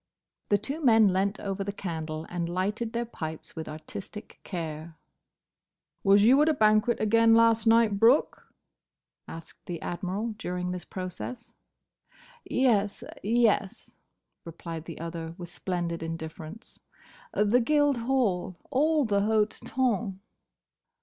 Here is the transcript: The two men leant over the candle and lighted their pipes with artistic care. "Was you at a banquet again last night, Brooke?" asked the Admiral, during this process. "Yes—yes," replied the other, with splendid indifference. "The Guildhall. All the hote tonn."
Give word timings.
The 0.49 0.57
two 0.57 0.81
men 0.83 1.09
leant 1.13 1.39
over 1.39 1.63
the 1.63 1.71
candle 1.71 2.25
and 2.27 2.49
lighted 2.49 2.91
their 2.91 3.05
pipes 3.05 3.55
with 3.55 3.69
artistic 3.69 4.39
care. 4.43 4.97
"Was 6.03 6.23
you 6.23 6.41
at 6.41 6.49
a 6.49 6.55
banquet 6.55 6.99
again 6.99 7.35
last 7.35 7.67
night, 7.67 7.99
Brooke?" 7.99 8.51
asked 9.27 9.63
the 9.67 9.79
Admiral, 9.83 10.33
during 10.39 10.71
this 10.71 10.85
process. 10.85 11.53
"Yes—yes," 12.45 13.93
replied 14.43 14.85
the 14.85 14.99
other, 14.99 15.35
with 15.37 15.49
splendid 15.49 16.01
indifference. 16.01 16.79
"The 17.35 17.59
Guildhall. 17.59 18.55
All 18.71 19.05
the 19.05 19.21
hote 19.21 19.59
tonn." 19.63 20.19